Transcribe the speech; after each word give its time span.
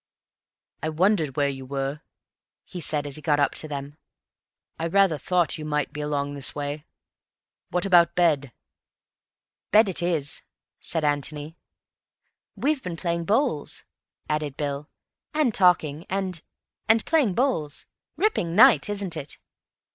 "I 0.81 0.89
wondered 0.89 1.37
where 1.37 1.47
you 1.49 1.63
were," 1.63 2.01
he 2.65 2.81
said, 2.81 3.05
as 3.05 3.17
he 3.17 3.21
got 3.21 3.39
up 3.39 3.53
to 3.53 3.67
them. 3.67 3.99
"I 4.79 4.87
rather 4.87 5.19
thought 5.19 5.59
you 5.59 5.63
might 5.63 5.93
be 5.93 6.01
along 6.01 6.33
this 6.33 6.55
way. 6.55 6.85
What 7.69 7.85
about 7.85 8.15
bed?" 8.15 8.51
"Bed 9.69 9.87
it 9.87 10.01
is," 10.01 10.41
said 10.79 11.03
Antony. 11.03 11.55
"We've 12.55 12.81
been 12.81 12.97
playing 12.97 13.25
bowls," 13.25 13.83
added 14.27 14.57
Bill, 14.57 14.89
"and 15.35 15.53
talking, 15.53 16.07
and—and 16.09 17.05
playing 17.05 17.35
bowls. 17.35 17.85
Ripping 18.17 18.55
night, 18.55 18.89
isn't 18.89 19.15
it?" 19.15 19.37